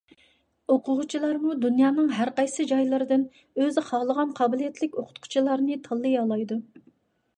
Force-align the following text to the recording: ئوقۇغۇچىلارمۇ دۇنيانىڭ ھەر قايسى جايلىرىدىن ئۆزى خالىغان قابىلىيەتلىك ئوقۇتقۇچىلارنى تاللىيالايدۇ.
ئوقۇغۇچىلارمۇ 0.75 1.51
دۇنيانىڭ 1.65 2.09
ھەر 2.19 2.31
قايسى 2.39 2.65
جايلىرىدىن 2.71 3.27
ئۆزى 3.61 3.85
خالىغان 3.91 4.33
قابىلىيەتلىك 4.41 5.01
ئوقۇتقۇچىلارنى 5.03 5.79
تاللىيالايدۇ. 5.89 6.63